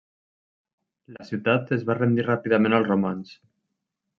La 1.17 1.27
ciutat 1.27 1.75
es 1.77 1.85
va 1.91 1.97
rendir 1.99 2.27
ràpidament 2.31 2.79
als 2.79 2.89
romans. 2.93 3.37